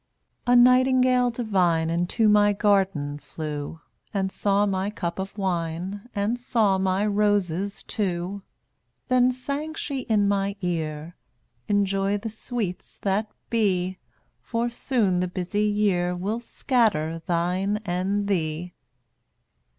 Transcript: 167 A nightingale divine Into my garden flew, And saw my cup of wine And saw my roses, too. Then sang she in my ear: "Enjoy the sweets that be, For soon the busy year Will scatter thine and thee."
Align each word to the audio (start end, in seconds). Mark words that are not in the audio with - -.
167 0.45 0.57
A 0.57 0.65
nightingale 0.65 1.29
divine 1.29 1.89
Into 1.91 2.27
my 2.27 2.53
garden 2.53 3.19
flew, 3.19 3.81
And 4.11 4.31
saw 4.31 4.65
my 4.65 4.89
cup 4.89 5.19
of 5.19 5.37
wine 5.37 6.09
And 6.15 6.39
saw 6.39 6.79
my 6.79 7.05
roses, 7.05 7.83
too. 7.83 8.41
Then 9.09 9.29
sang 9.31 9.75
she 9.75 9.99
in 9.99 10.27
my 10.27 10.55
ear: 10.61 11.15
"Enjoy 11.67 12.17
the 12.17 12.31
sweets 12.31 12.97
that 13.03 13.29
be, 13.51 13.99
For 14.41 14.71
soon 14.71 15.19
the 15.19 15.27
busy 15.27 15.65
year 15.65 16.15
Will 16.15 16.39
scatter 16.39 17.21
thine 17.27 17.77
and 17.85 18.27
thee." 18.27 18.73